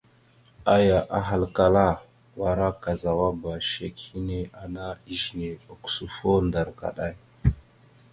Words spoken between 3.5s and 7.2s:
shek hine ana ezine ogǝsufo ndar kaɗay».